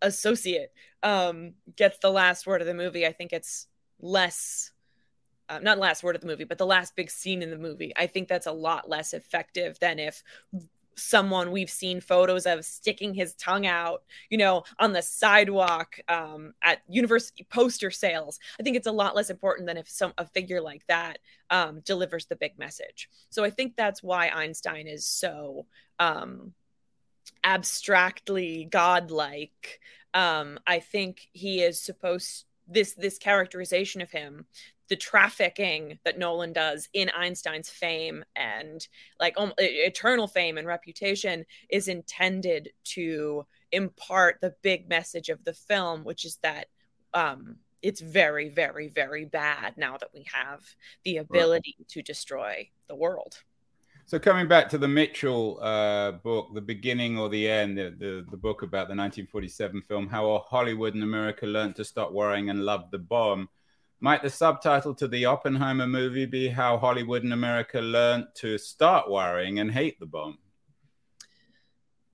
[0.02, 3.68] associate, um, gets the last word of the movie, I think it's
[4.00, 4.72] less
[5.48, 7.92] uh, not last word of the movie, but the last big scene in the movie.
[7.96, 10.22] I think that's a lot less effective than if
[10.96, 16.54] someone we've seen photos of sticking his tongue out, you know, on the sidewalk um,
[16.62, 18.40] at university poster sales.
[18.58, 21.18] I think it's a lot less important than if some a figure like that
[21.50, 23.08] um, delivers the big message.
[23.28, 25.66] So I think that's why Einstein is so
[25.98, 26.54] um,
[27.44, 29.80] abstractly godlike.
[30.14, 34.46] Um, I think he is supposed this this characterization of him
[34.88, 38.86] the trafficking that Nolan does in Einstein's fame and
[39.18, 45.52] like um, eternal fame and reputation is intended to impart the big message of the
[45.52, 46.66] film, which is that
[47.14, 50.60] um, it's very, very, very bad now that we have
[51.04, 51.88] the ability right.
[51.88, 53.42] to destroy the world.
[54.08, 58.24] So coming back to the Mitchell uh, book, the beginning or the end, the, the,
[58.30, 62.64] the book about the 1947 film, how Hollywood and America learned to stop worrying and
[62.64, 63.48] love the bomb.
[63.98, 69.10] Might the subtitle to the Oppenheimer movie be How Hollywood and America Learned to Start
[69.10, 70.38] Worrying and Hate the Bomb?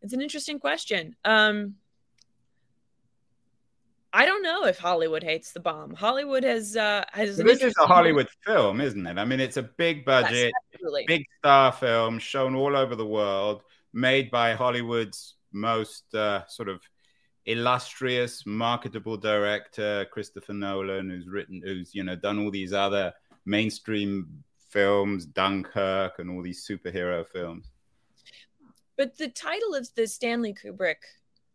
[0.00, 1.14] It's an interesting question.
[1.26, 1.74] Um,
[4.14, 5.94] I don't know if Hollywood hates the bomb.
[5.94, 7.36] Hollywood has uh, has.
[7.38, 9.18] this is a Hollywood film, isn't it?
[9.18, 13.62] I mean, it's a big budget, yes, big star film shown all over the world,
[13.92, 16.80] made by Hollywood's most uh, sort of
[17.46, 23.14] illustrious, marketable director, Christopher Nolan, who's written, who's you know done all these other
[23.46, 27.70] mainstream films, Dunkirk, and all these superhero films.
[28.96, 31.02] But the title of the Stanley Kubrick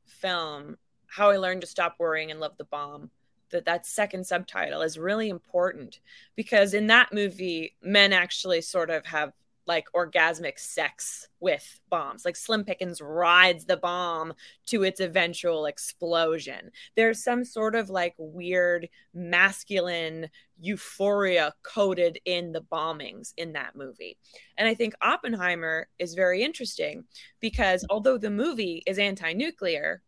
[0.05, 3.11] film, "How I Learned to Stop Worrying and Love the Bomb,"
[3.49, 5.99] that that second subtitle is really important
[6.35, 9.33] because in that movie, men actually sort of have
[9.67, 12.23] like orgasmic sex with bombs.
[12.23, 14.33] Like Slim Pickens rides the bomb
[14.67, 16.71] to its eventual explosion.
[16.95, 24.17] There's some sort of like weird masculine euphoria coded in the bombings in that movie.
[24.57, 27.03] And I think Oppenheimer is very interesting
[27.41, 30.01] because although the movie is anti nuclear,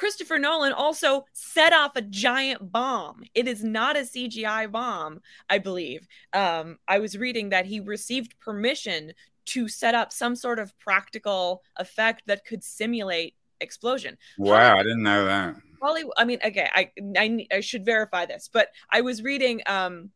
[0.00, 3.22] Christopher Nolan also set off a giant bomb.
[3.34, 6.08] It is not a CGI bomb, I believe.
[6.32, 9.12] Um, I was reading that he received permission
[9.44, 14.16] to set up some sort of practical effect that could simulate explosion.
[14.38, 15.56] Wow, Hollywood, I didn't know that.
[15.82, 16.14] Hollywood.
[16.16, 20.12] I mean, okay, I, I I should verify this, but I was reading um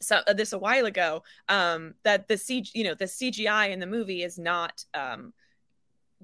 [0.00, 3.78] so uh, this a while ago um that the CG, you know, the CGI in
[3.78, 5.34] the movie is not um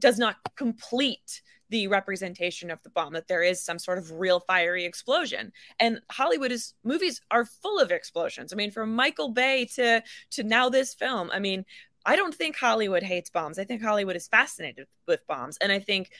[0.03, 1.41] does not complete
[1.71, 5.51] the representation of the bomb that there is some sort of real fiery explosion.
[5.81, 8.53] And hollywood is movies are full of explosions.
[8.53, 11.65] I mean from michael bay to to now this film i mean
[12.05, 13.59] i don't think hollywood hates bombs.
[13.59, 15.57] I think hollywood is fascinated with bombs.
[15.63, 16.11] And i think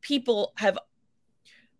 [0.00, 0.78] people have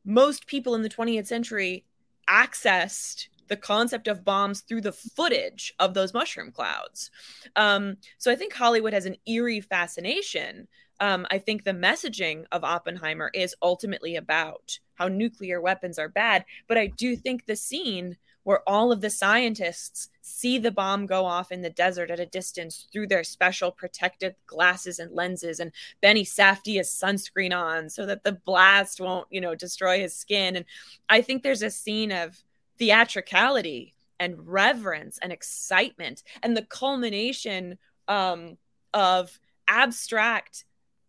[0.05, 1.87] most people in the 20th century
[2.29, 7.11] accessed the concept of bombs through the footage of those mushroom clouds.
[7.57, 10.69] Um, so I think Hollywood has an eerie fascination.
[11.01, 16.45] Um, I think the messaging of Oppenheimer is ultimately about how nuclear weapons are bad.
[16.69, 21.25] But I do think the scene where all of the scientists see the bomb go
[21.25, 25.73] off in the desert at a distance through their special protective glasses and lenses and
[26.01, 30.57] Benny Safdie has sunscreen on so that the blast won't, you know, destroy his skin.
[30.57, 30.67] And
[31.09, 32.39] I think there's a scene of
[32.79, 38.57] theatricality and reverence and excitement and the culmination um,
[38.93, 40.65] of abstract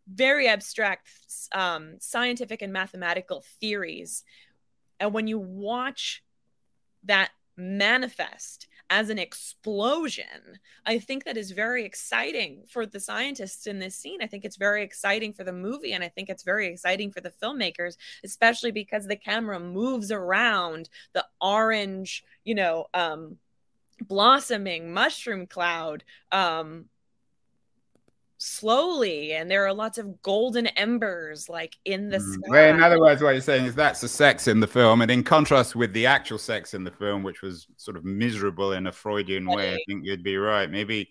[0.07, 1.09] very abstract
[1.51, 4.24] um, scientific and mathematical theories.
[4.99, 6.24] And when you watch
[7.05, 13.79] that manifest as an explosion, I think that is very exciting for the scientists in
[13.79, 14.21] this scene.
[14.21, 17.21] I think it's very exciting for the movie, and I think it's very exciting for
[17.21, 23.38] the filmmakers, especially because the camera moves around the orange, you know, um,
[24.01, 26.86] blossoming mushroom cloud um,
[28.38, 32.33] slowly and there are lots of golden embers like in the mm.
[32.33, 32.49] sky.
[32.49, 35.09] Well, in other words what you're saying is that's the sex in the film and
[35.09, 38.88] in contrast with the actual sex in the film which was sort of miserable in
[38.88, 41.09] a freudian way i think you'd be right maybe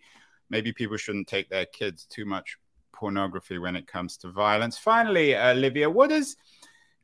[0.51, 2.59] maybe people shouldn't take their kids too much
[2.93, 6.37] pornography when it comes to violence finally olivia what does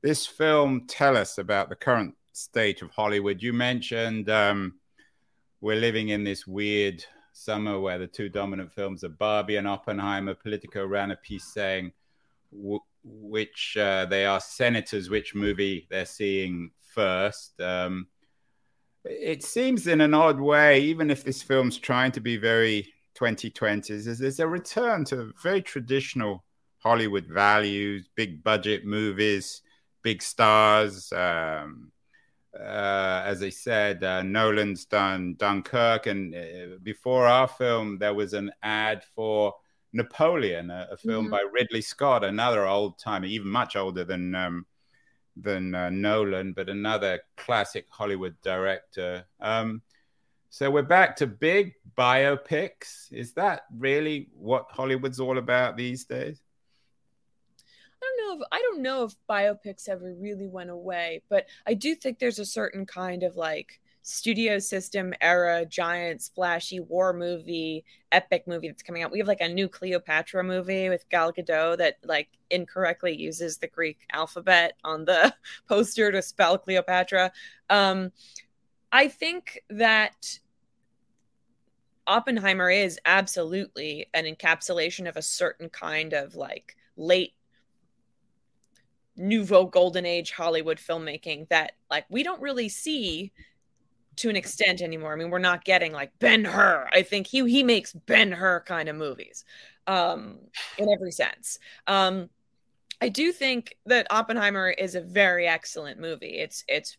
[0.03, 4.75] this film tell us about the current state of hollywood you mentioned um,
[5.63, 7.05] we're living in this weird
[7.41, 10.35] summer where the two dominant films are Barbie and Oppenheimer.
[10.35, 11.93] Politico ran a piece saying
[12.53, 17.61] w- which uh, they are senators, which movie they're seeing first.
[17.61, 18.09] Um,
[19.05, 24.07] it seems in an odd way, even if this film's trying to be very 2020s,
[24.07, 26.45] is there's a return to very traditional
[26.79, 29.63] Hollywood values, big budget movies,
[30.03, 31.13] big stars.
[31.13, 31.93] Um,
[32.59, 38.33] uh, as I said, uh, Nolan's done Dunkirk, and uh, before our film, there was
[38.33, 39.55] an ad for
[39.93, 41.33] Napoleon, a, a film mm-hmm.
[41.33, 44.67] by Ridley Scott, another old timer, even much older than um,
[45.37, 49.25] than uh, Nolan, but another classic Hollywood director.
[49.41, 49.83] Um,
[50.49, 53.13] so we're back to big biopics.
[53.13, 56.41] Is that really what Hollywood's all about these days?
[58.17, 61.95] Don't know if I don't know if biopics ever really went away, but I do
[61.95, 68.47] think there's a certain kind of like studio system era giant splashy war movie epic
[68.47, 69.13] movie that's coming out.
[69.13, 73.69] We have like a new cleopatra movie with gal gadot that like incorrectly uses the
[73.69, 75.35] greek alphabet on the
[75.69, 77.33] poster to spell cleopatra.
[77.69, 78.13] Um
[78.93, 80.41] i think that
[82.07, 87.35] oppenheimer is absolutely an encapsulation of a certain kind of like late
[89.21, 93.33] nouveau golden age Hollywood filmmaking that like we don't really see
[94.17, 95.13] to an extent anymore.
[95.13, 96.89] I mean, we're not getting like Ben Hur.
[96.93, 99.45] I think he he makes Ben Hur kind of movies
[99.87, 100.39] um
[100.79, 101.59] in every sense.
[101.87, 102.31] Um
[103.03, 106.39] I do think that Oppenheimer is a very excellent movie.
[106.39, 106.97] It's it's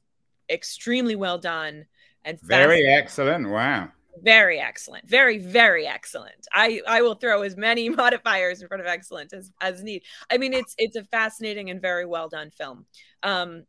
[0.50, 1.86] extremely well done
[2.24, 3.50] and very excellent.
[3.50, 3.90] Wow
[4.22, 5.08] very excellent.
[5.08, 6.48] Very very excellent.
[6.54, 10.04] I i will throw as many modifiers in front of excellent as as need.
[10.30, 12.86] I mean it's it's a fascinating and very well done film.
[13.24, 13.64] Um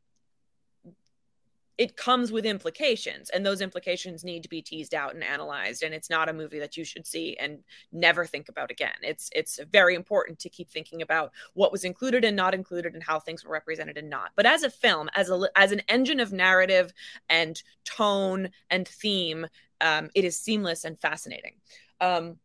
[1.78, 5.94] it comes with implications and those implications need to be teased out and analyzed and
[5.94, 7.58] it's not a movie that you should see and
[7.92, 12.24] never think about again it's it's very important to keep thinking about what was included
[12.24, 15.30] and not included and how things were represented and not but as a film as
[15.30, 16.92] a as an engine of narrative
[17.28, 19.46] and tone and theme
[19.82, 21.54] um, it is seamless and fascinating.
[22.00, 22.36] Um,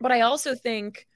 [0.00, 1.06] but I also think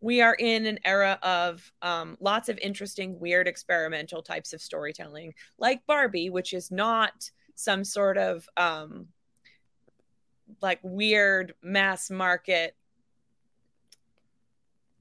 [0.00, 5.34] we are in an era of um, lots of interesting, weird, experimental types of storytelling,
[5.58, 9.08] like Barbie, which is not some sort of um,
[10.60, 12.76] like weird mass market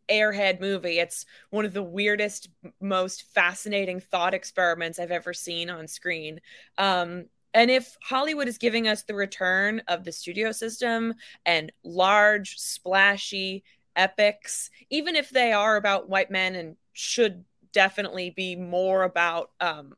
[0.10, 1.00] airhead movie.
[1.00, 6.40] It's one of the weirdest, most fascinating thought experiments I've ever seen on screen.
[6.78, 11.14] Um, and if Hollywood is giving us the return of the studio system
[11.46, 13.64] and large, splashy
[13.96, 19.96] epics, even if they are about white men and should definitely be more about um,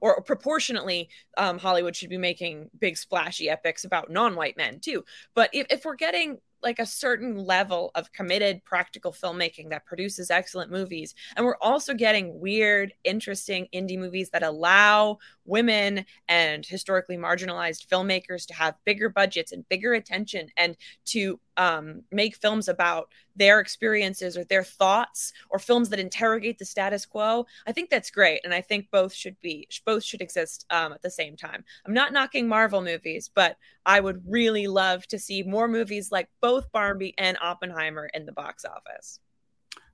[0.00, 1.08] or proportionately,
[1.38, 5.04] um, Hollywood should be making big splashy epics about non-white men too.
[5.34, 10.30] But if, if we're getting like a certain level of committed practical filmmaking that produces
[10.30, 11.14] excellent movies.
[11.36, 18.46] And we're also getting weird, interesting indie movies that allow women and historically marginalized filmmakers
[18.46, 20.76] to have bigger budgets and bigger attention and
[21.06, 26.64] to um, make films about their experiences or their thoughts or films that interrogate the
[26.64, 27.46] status quo.
[27.66, 31.02] I think that's great and i think both should be both should exist um, at
[31.02, 31.64] the same time.
[31.86, 36.28] I'm not knocking marvel movies but i would really love to see more movies like
[36.40, 39.20] both barbie and oppenheimer in the box office.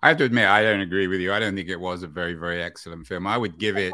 [0.02, 1.32] I have to admit i don't agree with you.
[1.32, 3.26] I don't think it was a very very excellent film.
[3.26, 3.92] I would give it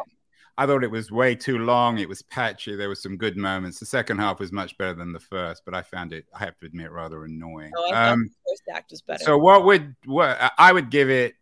[0.58, 1.98] I thought it was way too long.
[1.98, 2.76] It was patchy.
[2.76, 3.78] There were some good moments.
[3.78, 6.58] The second half was much better than the first, but I found it, I have
[6.60, 7.72] to admit, rather annoying.
[7.76, 9.22] Oh, um, the first act was better.
[9.22, 11.34] So what would what I would give it?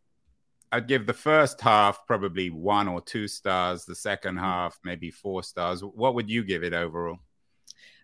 [0.72, 3.84] I'd give the first half probably one or two stars.
[3.84, 4.44] The second mm-hmm.
[4.44, 5.82] half maybe four stars.
[5.82, 7.20] What would you give it overall?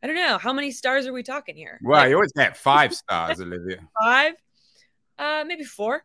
[0.03, 0.39] I don't know.
[0.39, 1.79] How many stars are we talking here?
[1.83, 3.81] Well, like, you always get five stars, Olivia.
[4.01, 4.35] Five?
[5.19, 6.05] Uh, maybe four.